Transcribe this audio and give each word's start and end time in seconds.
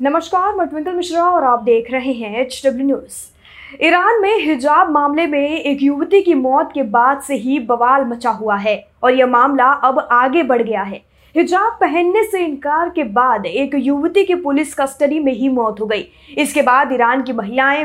नमस्कार, 0.00 0.54
मैं 0.54 0.66
ट्विंकल 0.68 0.92
मिश्रा 0.92 1.22
और 1.24 1.44
आप 1.44 1.62
देख 1.64 1.90
रहे 1.90 2.12
हैं 2.12 2.40
एच 2.40 2.60
डब्ल्यू 2.64 2.86
न्यूज़ 2.86 3.84
ईरान 3.84 4.20
में 4.22 4.38
हिजाब 4.38 4.90
मामले 4.90 5.26
में 5.26 5.60
एक 5.60 5.82
युवती 5.82 6.20
की 6.22 6.34
मौत 6.34 6.70
के 6.74 6.82
बाद 6.82 7.20
से 7.20 7.34
ही 7.34 7.58
बवाल 7.60 8.04
मचा 8.04 8.30
हुआ 8.30 8.56
है 8.56 8.76
और 9.02 9.14
यह 9.14 9.26
मामला 9.26 9.70
अब 9.84 9.98
आगे 10.12 10.42
बढ़ 10.42 10.62
गया 10.62 10.82
है। 10.82 11.00
हिजाब 11.34 11.78
पहनने 11.80 12.24
से 12.24 12.44
इनकार 12.44 12.90
के 12.90 13.04
बाद 13.14 13.46
एक 13.46 13.74
युवती 13.76 14.24
की 14.24 14.34
पुलिस 14.34 14.74
कस्टडी 14.74 15.20
में 15.20 15.32
ही 15.32 15.48
मौत 15.48 15.80
हो 15.80 15.86
गई। 15.86 16.06
इसके 16.38 16.62
बाद 16.62 16.92
ईरान 16.92 17.22
की 17.22 17.32
महिलाएँ 17.32 17.84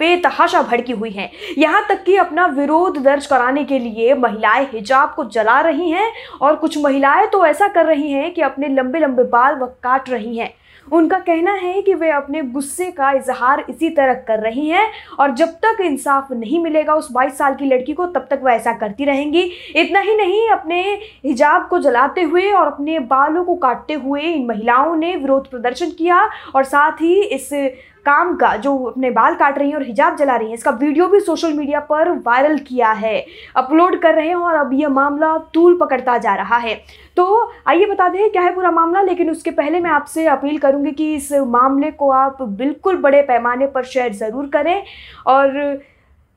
बेतहाशा 0.00 0.62
भड़की 0.62 0.92
हुई 0.92 1.10
हैं। 1.10 1.30
यहाँ 1.58 1.84
तक 1.88 2.04
कि 2.04 2.16
अपना 2.16 2.46
विरोध 2.46 3.02
दर्ज 3.02 3.26
कराने 3.26 3.64
के 3.64 3.78
लिए 3.78 4.14
महिलाएँ 4.14 4.66
हिजाब 4.72 5.14
को 5.16 5.24
जला 5.24 5.60
रही 5.60 5.90
हैं 5.90 6.10
और 6.40 6.56
कुछ 6.56 6.78
महिलाएँ 6.78 7.26
तो 7.26 7.46
ऐसा 7.46 7.68
कर 7.68 7.86
रही 7.86 8.12
हैं 8.12 8.34
कि 8.34 8.42
अपने 8.42 8.68
लंबे 8.68 8.98
लंबे 9.00 9.24
बाल 9.24 9.58
व 9.58 9.66
काट 9.82 10.10
रही 10.10 10.36
हैं। 10.38 10.54
उनका 10.92 11.18
कहना 11.18 11.52
है 11.52 11.80
कि 11.82 11.94
वे 11.94 12.10
अपने 12.10 12.42
गुस्से 12.42 12.90
का 12.90 13.10
इजहार 13.12 13.64
इसी 13.70 13.90
तरह 13.90 14.14
कर 14.26 14.40
रही 14.40 14.68
हैं 14.68 14.86
और 15.18 15.34
जब 15.34 15.48
तक 15.64 15.80
इंसाफ 15.80 16.32
नहीं 16.32 16.62
मिलेगा 16.62 16.94
उस 16.94 17.08
22 17.12 17.32
साल 17.32 17.54
की 17.54 17.64
लड़की 17.64 17.92
को, 17.92 18.06
तब 18.06 18.26
तक 18.30 18.40
वह 18.42 18.52
ऐसा 18.52 18.72
करती 18.72 19.04
रहेंगी। 19.04 19.42
इतना 19.76 20.00
ही 20.00 20.16
नहीं, 20.16 20.48
अपने 20.50 20.82
हिजाब 21.24 21.66
को 21.68 21.78
जलाते 21.78 22.22
हुए 22.22 22.50
और 22.50 22.66
अपने 22.66 22.98
बालों 23.06 23.44
को 23.44 23.54
काटते 23.56 23.94
हुए 23.94 24.20
इन 24.22 24.46
महिलाओं 24.46 24.94
ने 24.96 25.14
विरोध 25.16 25.50
प्रदर्शन 25.50 25.90
किया 25.90 26.28
और 26.54 26.64
साथ 26.64 27.00
ही 27.00 27.14
इस 27.22 27.50
काम 28.06 28.34
का, 28.36 28.54
जो 28.56 28.76
अपने 28.84 29.10
बाल 29.10 29.34
काट 29.34 29.58
रही 29.58 29.68
हैं 29.68 29.76
और 29.76 29.82
हिजाब 29.82 30.16
जला 30.16 30.36
रही 30.36 30.48
हैं, 30.48 30.54
इसका 30.54 30.70
वीडियो 30.72 31.06
भी 31.08 31.20
सोशल 31.20 31.52
मीडिया 31.52 31.80
पर 31.82 32.10
वायरल 32.18 32.58
किया 32.58 32.90
है। 32.92 33.24
अपलोड 33.56 34.00
कर 34.00 34.14
रहे 34.14 34.28
हैं 34.28 34.34
और 34.36 34.54
अब 34.56 34.72
यह 34.74 34.88
मामला 34.90 35.36
तूल 35.54 35.78
पकड़ता 35.78 36.18
जा 36.18 36.34
रहा 36.34 36.56
है। 36.58 36.74
तो 37.16 37.52
आइए 37.68 37.86
बता 37.86 38.08
दें, 38.08 38.30
क्या 38.30 38.42
है 38.42 38.54
पूरा 38.54 38.70
मामला? 38.70 39.02
लेकिन 39.02 39.30
उसके 39.30 39.50
पहले 39.52 39.80
मैं 39.80 39.90
आपसे 39.90 40.26
अपील 40.28 40.58
करूँगी 40.58 40.90
कि 40.92 41.14
इस 41.14 41.32
मामले 41.48 41.90
को 41.92 42.10
आप 42.12 42.42
बिल्कुल 42.42 42.96
बड़े 42.98 43.22
पैमाने 43.22 43.66
पर 43.66 43.84
शेयर 43.84 44.12
ज़रूर 44.14 44.46
करें 44.46 44.82
और 45.26 45.82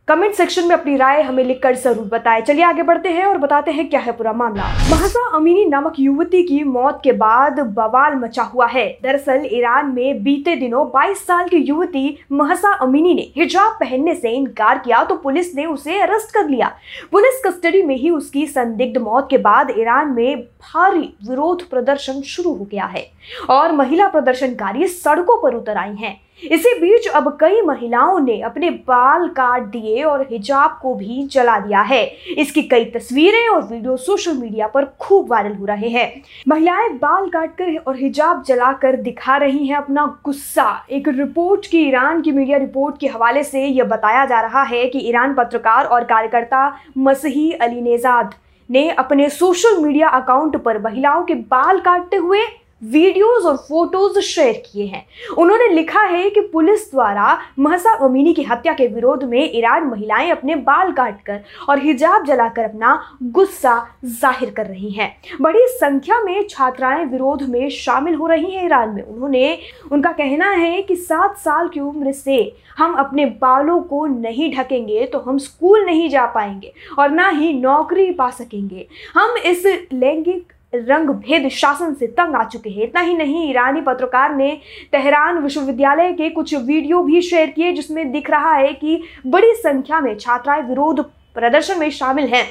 कमेंट 0.07 0.33
सेक्शन 0.35 0.67
में 0.67 0.73
अपनी 0.75 0.95
राय 0.97 1.21
हमें 1.21 1.43
लिखकर 1.43 1.75
ज़रूर 1.75 2.05
बताएँ। 2.07 2.41
चलिए 2.41 2.63
आगे 2.63 2.83
बढ़ते 2.83 3.09
हैं 3.09 3.23
और 3.25 3.37
बताते 3.37 3.71
हैं 3.71 3.87
क्या 3.89 3.99
है 3.99 4.11
पूरा 4.11 4.33
मामला। 4.33 4.63
महसा 4.91 5.25
अमीनी 5.37 5.65
नामक 5.65 5.93
युवती 5.99 6.43
की 6.43 6.63
मौत 6.65 6.99
के 7.03 7.11
बाद 7.13 7.59
बवाल 7.75 8.13
मचा 8.15 8.43
हुआ 8.43 8.67
है। 8.67 8.85
दरअसल 9.03 9.47
ईरान 9.47 9.91
में 9.95 10.23
बीते 10.23 10.55
दिनों 10.55 10.85
22 10.91 11.25
साल 11.27 11.47
की 11.49 11.57
युवती 11.57 12.17
महसा 12.31 12.71
अमीनी 12.75 13.13
ने 13.13 13.27
हिजाब 13.37 13.73
पहनने 13.79 14.13
से 14.15 14.29
इनकार 14.31 14.77
किया 14.77 15.03
तो 15.03 15.15
पुलिस 15.17 15.53
ने 15.55 15.65
उसे 15.65 15.99
अरेस्ट 16.01 16.33
कर 16.33 16.47
लिया। 16.49 16.71
पुलिस 17.11 17.41
कस्टडी 17.45 17.81
में 17.81 17.95
ही 17.95 18.09
उसकी 18.09 18.45
संदिग्ध 18.47 18.97
मौत 18.99 19.27
के 19.29 19.37
बाद 19.39 19.73
ईरान 19.77 20.11
में 20.11 20.41
भारी 20.41 21.09
विरोध 21.29 21.67
प्रदर्शन 21.69 22.21
शुरू 22.27 22.53
हो 22.53 22.67
गया 22.71 22.85
है 22.85 23.05
और 23.49 23.71
महिला 23.73 24.07
प्रदर्शनकारी 24.07 24.87
सड़कों 24.87 25.41
पर 25.41 25.55
उतर 25.55 25.77
आई 25.77 25.95
हैं। 25.95 26.19
इसी 26.43 26.73
बीच 26.79 27.07
अब 27.07 27.27
कई 27.39 27.61
महिलाओं 27.61 28.19
ने 28.19 28.39
अपने 28.41 28.69
बाल 28.87 29.27
काट 29.27 29.63
दिए 29.63 30.03
और 30.03 30.21
हिजाब 30.31 30.77
को 30.81 30.93
भी 30.95 31.23
जला 31.27 31.57
दिया 31.59 31.81
है। 31.81 32.03
इसकी 32.37 32.61
कई 32.63 32.85
तस्वीरें 32.85 33.47
और 33.47 33.63
वीडियो 33.63 33.95
सोशल 33.97 34.33
मीडिया 34.33 34.67
पर 34.67 34.85
खूब 34.99 35.29
वायरल 35.31 35.53
हो 35.53 35.65
रहे 35.65 35.89
हैं। 35.89 36.21
महिलाएँ 36.47 36.89
बाल 36.97 37.29
काटकर 37.29 37.75
और 37.77 37.97
हिजाब 37.97 38.43
जलाकर 38.43 38.95
दिखा 39.01 39.37
रही 39.37 39.67
हैं 39.67 39.77
अपना 39.77 40.05
गुस्सा। 40.25 40.69
एक 40.91 41.07
रिपोर्ट 41.09 41.65
की 41.65 41.81
ईरान 41.87 42.21
की 42.21 42.31
मीडिया 42.31 42.57
रिपोर्ट 42.57 42.99
के 42.99 43.07
हवाले 43.07 43.43
से 43.43 43.65
यह 43.65 43.83
बताया 43.85 44.25
जा 44.25 44.41
रहा 44.41 44.63
है 44.63 44.85
कि 44.85 44.99
ईरान 44.99 45.33
पत्रकार 45.33 45.85
और 45.85 46.03
कार्यकर्ता 46.03 46.71
मसही 46.97 47.51
अली 47.51 47.81
नेजाद 47.81 48.35
ने 48.69 48.89
अपने 48.91 49.29
सोशल 49.29 49.77
मीडिया 49.77 50.07
अकाउंट 50.11 50.55
पर 50.57 50.81
महिलाओं 50.81 51.23
के 51.23 51.35
बाल 51.35 51.79
काटते 51.79 52.17
हुए 52.17 52.41
वीडियोस 52.81 53.45
और 53.45 53.55
फ़ोटोज़ 53.57 54.19
शेयर 54.19 54.61
किए 54.65 54.85
हैं। 54.85 55.05
उन्होंने 55.37 55.67
लिखा 55.67 56.01
है 56.01 56.29
कि 56.29 56.41
पुलिस 56.51 56.89
द्वारा 56.91 57.37
महसा 57.59 57.93
अमीनी 58.05 58.33
की 58.33 58.43
हत्या 58.43 58.73
के 58.73 58.87
विरोध 58.87 59.23
में 59.23 59.39
ईरान 59.53 59.85
महिलाएँ 59.85 60.29
अपने 60.31 60.55
बाल 60.57 60.91
काटकर 60.91 61.39
और 61.69 61.79
हिजाब 61.79 62.25
जलाकर 62.25 62.63
अपना 62.63 62.99
गुस्सा 63.23 63.75
ज़ाहिर 64.05 64.49
कर 64.49 64.65
रही 64.65 64.89
हैं। 64.89 65.11
बड़ी 65.41 65.65
संख्या 65.69 66.21
में 66.21 66.47
छात्राएँ 66.49 67.05
विरोध 67.05 67.43
में 67.43 67.69
शामिल 67.69 68.15
हो 68.15 68.27
रही 68.27 68.51
हैं 68.51 68.65
ईरान 68.65 68.89
में। 68.89 69.01
उन्होंने, 69.03 69.57
उनका 69.91 70.11
कहना 70.11 70.49
है 70.49 70.81
कि 70.81 70.95
सात 70.95 71.37
साल 71.37 71.67
की 71.67 71.79
उम्र 71.79 72.11
से 72.11 72.37
हम 72.77 72.93
अपने 72.95 73.25
बालों 73.41 73.79
को 73.81 74.05
नहीं 74.07 74.53
ढकेंगे 74.55 75.05
तो 75.05 75.19
हम 75.19 75.37
स्कूल 75.39 75.85
नहीं 75.85 76.09
जा 76.09 76.25
पाएँगे 76.25 76.73
और 76.99 77.09
ना 77.11 77.29
ही 77.29 77.53
नौकरी 77.53 78.11
पा 78.11 78.29
सकेंगे। 78.31 78.87
हम 79.13 79.37
इस 79.37 79.65
लैंगिक 79.93 80.53
रंग 80.73 81.09
भेद 81.09 81.47
शासन 81.49 81.93
से 81.93 82.07
तंग 82.07 82.35
आ 82.35 82.43
चुके 82.43 82.69
हैं। 82.69 82.83
इतना 82.83 83.01
ही 83.01 83.13
नहीं, 83.13 83.49
ईरानी 83.49 83.81
पत्रकार 83.81 84.35
ने 84.35 84.51
तेहरान 84.91 85.37
विश्वविद्यालय 85.37 86.11
के 86.13 86.29
कुछ 86.29 86.53
वीडियो 86.55 87.01
भी 87.01 87.21
शेयर 87.21 87.49
किए, 87.49 87.71
जिसमें 87.71 88.11
दिख 88.11 88.29
रहा 88.29 88.53
है 88.53 88.73
कि 88.73 89.01
बड़ी 89.27 89.53
संख्या 89.53 89.99
में 89.99 90.17
छात्राएँ 90.17 90.61
विरोध 90.61 91.01
प्रदर्शन 91.35 91.79
में 91.79 91.89
शामिल 91.89 92.25
हैं। 92.25 92.45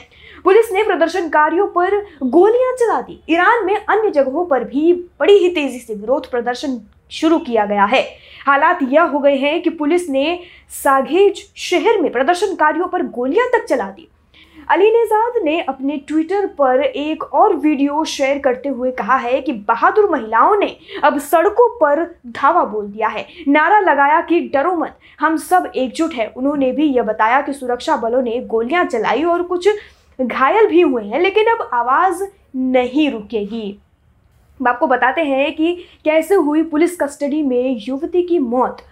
पुलिस 0.44 0.72
ने 0.72 0.82
प्रदर्शनकारियों 0.82 1.66
पर 1.66 2.00
गोलियाँ 2.22 2.72
चला 2.72 3.00
दी। 3.00 3.20
ईरान 3.30 3.64
में 3.66 3.76
अन्य 3.76 4.10
जगहों 4.10 4.44
पर 4.46 4.64
भी 4.64 4.92
बड़ी 5.20 5.36
ही 5.38 5.48
तेज़ी 5.48 5.78
से 5.78 5.94
विरोध 5.94 6.30
प्रदर्शन 6.30 6.80
शुरू 7.10 7.38
किया 7.38 7.64
गया 7.66 7.84
है। 7.84 8.02
हालात 8.46 8.78
यह 8.82 9.02
हो 9.02 9.18
गए 9.18 9.36
हैं 9.36 9.62
कि 9.62 9.70
पुलिस 9.70 10.08
ने 10.08 10.38
साघेज 10.74 11.52
शहर 11.56 12.00
में 12.00 12.12
प्रदर्शनकारियों 12.12 12.86
पर 12.86 13.02
गोलियाँ 13.02 13.46
तक 13.48 13.64
चला 13.64 13.84
दी। 13.84 14.08
अली 14.68 14.88
नेजाद 14.90 15.32
ने 15.44 15.60
अपने 15.60 15.96
ट्विटर 15.98 16.46
पर 16.58 16.80
एक 16.80 17.22
और 17.24 17.54
वीडियो 17.56 18.04
शेयर 18.04 18.38
करते 18.38 18.68
हुए 18.68 18.90
कहा 18.90 19.16
है 19.16 19.40
कि 19.40 19.52
बहादुर 19.68 20.08
महिलाओं 20.10 20.56
ने 20.56 20.76
अब 21.04 21.18
सड़कों 21.18 21.68
पर 21.78 22.04
धावा 22.26 22.64
बोल 22.64 22.86
दिया 22.86 23.08
है। 23.08 23.26
नारा 23.48 23.78
लगाया 23.80 24.20
कि 24.20 24.40
डरो 24.54 24.74
मत, 24.76 24.98
हम 25.20 25.36
सब 25.36 25.70
एकजुट 25.76 26.14
है। 26.14 26.26
उन्होंने 26.26 26.72
भी 26.72 26.86
यह 26.86 27.02
बताया 27.02 27.40
कि 27.40 27.52
सुरक्षा 27.52 27.96
बलों 27.96 28.22
ने 28.22 28.38
गोलियाँ 28.40 28.84
चलाई 28.84 29.22
और 29.22 29.42
कुछ 29.42 29.68
घायल 30.20 30.66
भी 30.66 30.80
हुए 30.80 31.04
हैं, 31.04 31.20
लेकिन 31.20 31.46
अब 31.46 31.68
आवाज़ 31.72 32.24
नहीं 32.56 33.10
रुकेगी। 33.10 33.78
आपको 34.60 34.86
बताते 34.86 35.22
हैं 35.22 35.54
कि 35.56 35.74
कैसे 36.04 36.34
हुई 36.34 36.62
पुलिस 36.64 36.96
कस्टडी 37.00 37.42
में 37.42 37.76
युवती 37.78 38.22
की 38.22 38.38
मौत। 38.38 38.82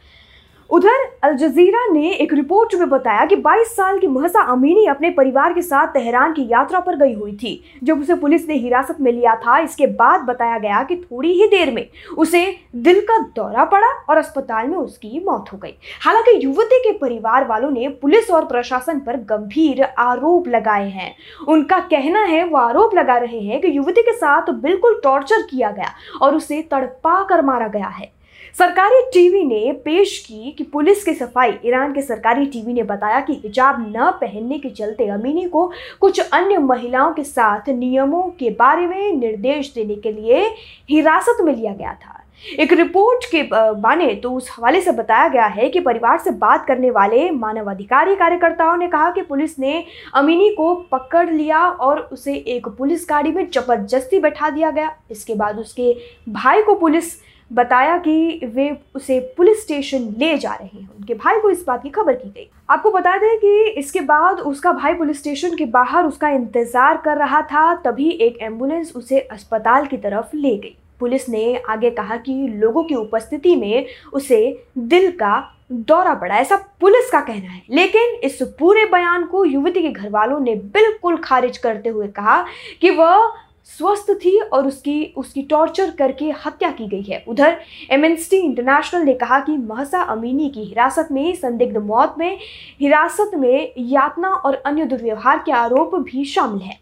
उधर 0.70 1.04
अल 1.22 1.34
जजीरा 1.36 1.86
ने 1.92 2.10
एक 2.12 2.32
रिपोर्ट 2.32 2.74
में 2.74 2.88
बताया 2.88 3.24
कि 3.24 3.36
22 3.36 3.74
साल 3.76 3.98
की 3.98 4.06
महसा 4.06 4.42
अमीनी 4.42 4.84
अपने 4.86 5.10
परिवार 5.10 5.52
के 5.52 5.62
साथ 5.62 5.86
तेहरान 5.86 6.32
की 6.32 6.46
यात्रा 6.50 6.80
पर 6.80 6.96
गई 6.96 7.12
हुई 7.14 7.32
थी। 7.32 7.78
जब 7.84 8.00
उसे 8.00 8.14
पुलिस 8.14 8.48
ने 8.48 8.54
हिरासत 8.54 8.96
में 9.00 9.10
लिया 9.12 9.34
था, 9.36 9.58
इसके 9.58 9.86
बाद 9.86 10.20
बताया 10.20 10.58
गया 10.58 10.82
कि 10.82 10.96
थोड़ी 10.96 11.32
ही 11.32 11.46
देर 11.46 11.70
में 11.70 11.88
उसे 12.18 12.44
दिल 12.76 13.00
का 13.00 13.18
दौरा 13.36 13.64
पड़ा 13.64 13.88
और 14.10 14.16
अस्पताल 14.16 14.66
में 14.66 14.76
उसकी 14.78 15.22
मौत 15.24 15.52
हो 15.52 15.58
गई। 15.58 15.74
हालाँकि 16.02 16.44
युवती 16.44 16.78
के 16.78 16.92
परिवार 16.98 17.46
वालों 17.46 17.70
ने 17.70 17.88
पुलिस 18.02 18.30
और 18.30 18.44
प्रशासन 18.44 19.00
पर 19.00 19.16
गंभीर 19.16 19.82
आरोप 19.82 20.48
लगाए 20.48 20.88
हैं। 20.88 21.14
उनका 21.48 21.78
कहना 21.78 22.24
है, 22.24 22.44
वो 22.44 22.58
आरोप 22.58 22.94
लगा 22.94 23.16
रहे 23.16 23.40
हैं 23.40 23.60
कि 23.60 23.76
युवती 23.76 24.02
के 24.02 24.12
साथ 24.12 24.50
बिल्कुल 24.52 25.00
टॉर्चर 25.04 25.42
किया 25.42 25.70
गया 25.70 25.92
और 26.22 26.36
उसे 26.36 26.62
तड़पा 26.62 27.22
कर 27.22 27.42
मारा 27.42 27.68
गया 27.68 27.88
है। 27.88 28.12
सरकारी 28.56 29.00
टीवी 29.12 29.42
ने 29.44 29.72
पेश 29.84 30.18
की 30.26 30.50
कि 30.58 30.64
पुलिस 30.64 31.02
की 31.04 31.12
सफ़ाई। 31.14 31.52
ईरान 31.66 31.92
के 31.92 32.02
सरकारी 32.02 32.44
टीवी 32.46 32.72
ने 32.72 32.82
बताया 32.82 33.20
कि 33.20 33.32
हिजाब 33.34 33.80
न 33.88 34.10
पहनने 34.20 34.58
के 34.58 34.68
चलते 34.70 35.06
अमीनी 35.08 35.44
को 35.48 35.66
कुछ 36.00 36.20
अन्य 36.20 36.58
महिलाओं 36.58 37.12
के 37.12 37.24
साथ 37.24 37.68
नियमों 37.70 38.22
के 38.38 38.50
बारे 38.50 38.86
में 38.86 39.12
निर्देश 39.12 39.72
देने 39.74 39.94
के 39.96 40.12
लिए 40.12 40.44
हिरासत 40.90 41.42
में 41.44 41.54
लिया 41.54 41.72
गया 41.72 41.94
था। 41.94 42.20
एक 42.60 42.72
रिपोर्ट 42.72 43.24
के 43.30 43.42
माने 43.80 44.14
तो 44.14 44.32
उस 44.32 44.50
हवाले 44.50 44.80
से 44.80 44.92
बताया 44.92 45.28
गया 45.28 45.46
है 45.48 45.68
कि 45.68 45.80
परिवार 45.80 46.18
से 46.18 46.30
बात 46.38 46.66
करने 46.66 46.90
वाले 46.90 47.30
मानवाधिकारी 47.32 48.16
कार्यकर्ताओं 48.16 48.76
ने 48.76 48.88
कहा 48.88 49.10
कि 49.10 49.22
पुलिस 49.24 49.58
ने 49.58 49.84
अमीनी 50.14 50.50
को 50.50 50.74
पकड़ 50.92 51.28
लिया 51.30 51.60
और 51.60 52.08
उसे 52.12 52.34
एक 52.48 52.68
पुलिस 52.68 53.06
गाड़ी 53.10 53.32
में 53.32 53.46
ज़बरदस्ती 53.48 54.18
बैठा 54.20 54.50
दिया 54.50 54.70
गया। 54.70 54.96
इसके 55.10 55.34
बाद 55.34 55.58
उसके 55.58 55.94
भाई 56.30 56.62
को 56.62 56.74
पुलिस 56.76 57.14
बताया 57.54 57.96
कि 57.98 58.40
वे 58.46 58.70
उसे 58.94 59.18
पुलिस 59.36 59.62
स्टेशन 59.62 60.08
ले 60.18 60.36
जा 60.38 60.52
रहे 60.52 60.68
हैं। 60.72 60.88
उनके 60.90 61.14
भाई 61.14 61.40
को 61.40 61.50
इस 61.50 61.64
बात 61.66 61.82
की 61.82 61.90
खबर 61.90 62.14
की 62.14 62.28
गई। 62.28 62.48
आपको 62.70 62.90
बता 62.90 63.16
दें 63.18 63.36
कि 63.38 63.70
इसके 63.70 64.00
बाद 64.02 64.40
उसका 64.42 64.72
भाई 64.72 64.94
पुलिस 64.94 65.18
स्टेशन 65.18 65.56
के 65.56 65.64
बाहर 65.66 66.06
उसका 66.06 66.28
इंतज़ार 66.30 66.96
कर 66.96 67.16
रहा 67.16 67.42
था, 67.42 67.74
तभी 67.76 68.10
एक 68.10 68.38
एंबुलेंस 68.42 68.92
उसे 68.96 69.20
अस्पताल 69.20 69.86
की 69.86 69.96
तरफ़ 69.98 70.36
ले 70.36 70.56
गई। 70.56 70.76
पुलिस 71.00 71.28
ने 71.28 71.56
आगे 71.68 71.90
कहा 71.90 72.16
कि 72.18 72.32
लोगों 72.50 72.82
की 72.84 72.94
उपस्थिति 72.94 73.54
में 73.56 73.86
उसे 74.12 74.66
दिल 74.78 75.10
का 75.12 75.50
दौरा 75.72 76.14
पड़ा, 76.14 76.36
ऐसा 76.36 76.56
पुलिस 76.80 77.10
का 77.10 77.20
कहना 77.20 77.50
है। 77.50 77.62
लेकिन 77.70 78.14
इस 78.24 78.42
पूरे 78.58 78.84
बयान 78.86 79.24
को 79.24 79.44
युवती 79.44 79.82
के 79.82 79.90
घर 79.90 80.10
वालों 80.10 80.38
ने 80.40 80.54
बिल्कुल 80.54 81.16
खारिज 81.16 81.58
करते 81.58 81.88
हुए 81.88 82.08
कहा 82.08 82.44
कि 82.80 82.90
वह 82.90 83.32
स्वस्थ 83.66 84.10
थी 84.10 84.38
और 84.38 84.66
उसकी 84.66 85.04
उसकी 85.16 85.42
टॉर्चर 85.42 85.90
करके 85.90 86.30
हत्या 86.46 86.70
की 86.70 86.86
गई 86.86 87.02
है। 87.02 87.24
उधर 87.28 87.56
एमएनस्टी 87.90 88.36
इंटरनेशनल 88.36 89.02
ने 89.02 89.14
कहा 89.14 89.40
कि 89.40 89.56
महसा 89.56 90.02
अमीनी 90.02 90.48
की 90.48 90.64
हिरासत 90.64 91.08
में, 91.12 91.34
संदिग्ध 91.34 91.76
मौत 91.76 92.14
में, 92.18 92.38
हिरासत 92.80 93.30
में 93.34 93.72
यातना 93.78 94.28
और 94.28 94.54
अन्य 94.54 94.84
दुर्व्यवहार 94.84 95.42
के 95.46 95.52
आरोप 95.52 95.94
भी 95.94 96.24
शामिल 96.24 96.62
हैं। 96.62 96.78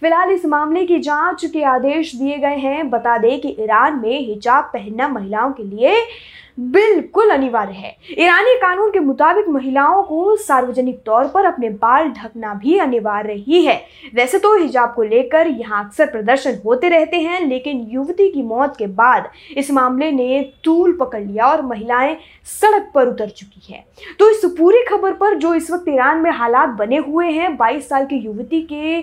फ़िलहाल 0.00 0.30
इस 0.30 0.44
मामले 0.46 0.84
की 0.86 0.98
जाँच 0.98 1.44
के 1.44 1.62
आदेश 1.62 2.14
दिए 2.16 2.38
गए 2.38 2.56
हैं। 2.56 2.90
बता 2.90 3.18
दें 3.18 3.40
कि 3.40 3.56
ईरान 3.60 4.00
में 4.00 4.26
हिजाब 4.26 4.64
पहनना 4.64 5.08
महिलाओं 5.08 5.52
के 5.52 5.62
लिए 5.62 5.94
बिल्कुल 6.58 7.30
अनिवार्य 7.30 7.72
है। 7.72 7.96
ईरानी 8.12 8.54
कानून 8.60 8.90
के 8.90 8.98
मुताबिक 9.00 9.48
महिलाओं 9.48 10.02
को 10.02 10.36
सार्वजनिक 10.36 11.00
तौर 11.06 11.26
पर 11.28 11.44
अपने 11.44 11.68
बाल 11.72 12.08
ढकना 12.10 12.54
भी 12.54 12.78
अनिवार्य 12.78 13.32
ही 13.38 13.64
है। 13.64 13.76
वैसे 14.14 14.38
तो 14.38 14.54
हिजाब 14.56 14.92
को 14.94 15.02
लेकर 15.02 15.46
यहाँ 15.48 15.84
अक्सर 15.84 16.06
प्रदर्शन 16.06 16.58
होते 16.64 16.88
रहते 16.88 17.16
हैं, 17.16 17.40
लेकिन 17.40 17.86
युवती 17.90 18.30
की 18.30 18.42
मौत 18.42 18.76
के 18.76 18.86
बाद 18.86 19.30
इस 19.56 19.70
मामले 19.70 20.10
ने 20.12 20.40
तूल 20.64 20.96
पकड़ 21.00 21.22
लिया 21.22 21.46
और 21.46 21.62
महिलाएँ 21.62 22.16
सड़क 22.50 22.90
पर 22.94 23.08
उतर 23.08 23.28
चुकी 23.28 23.72
है। 23.72 23.84
तो 24.18 24.30
इस 24.30 24.44
पूरी 24.58 24.84
खबर 24.88 25.12
पर 25.12 25.34
जो 25.36 25.54
इस 25.54 25.70
वक्त 25.70 25.88
ईरान 25.88 26.18
में 26.18 26.30
हालात 26.32 26.68
बने 26.78 26.96
हुए 26.98 27.30
हैं 27.30 27.56
22 27.58 27.88
साल 27.88 28.06
की 28.06 28.16
युवती 28.16 28.60
के 28.72 29.02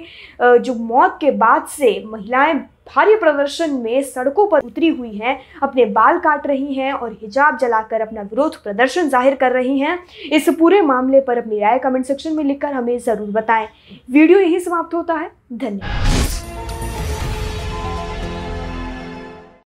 जो 0.59 0.73
मौत 0.75 1.17
के 1.21 1.31
बाद 1.33 1.67
से 1.69 2.01
महिलाएँ 2.07 2.53
भारी 2.87 3.15
प्रदर्शन 3.15 3.73
में 3.73 4.01
सड़कों 4.03 4.45
पर 4.47 4.59
उतरी 4.59 4.87
हुई 4.89 5.11
हैं, 5.13 5.39
अपने 5.63 5.85
बाल 5.87 6.17
काट 6.19 6.47
रही 6.47 6.73
हैं 6.73 6.91
और 6.93 7.17
हिजाब 7.21 7.57
जलाकर 7.57 8.01
अपना 8.01 8.21
विरोध 8.23 8.61
प्रदर्शन 8.63 9.09
ज़ाहिर 9.09 9.35
कर 9.35 9.51
रही 9.51 9.79
हैं। 9.79 9.97
इस 10.31 10.49
पूरे 10.59 10.81
मामले 10.83 11.21
पर 11.21 11.37
अपनी 11.37 11.59
राय 11.59 11.79
कमेंट 11.79 12.05
सेक्शन 12.05 12.35
में 12.35 12.43
लिखकर 12.43 12.73
हमें 12.73 12.97
ज़रूर 12.99 13.29
बताएँ। 13.31 13.67
वीडियो 14.11 14.39
यही 14.39 14.59
समाप्त 14.59 14.93
होता 14.93 15.13
है। 15.13 15.31
धन्यवाद। 15.53 16.42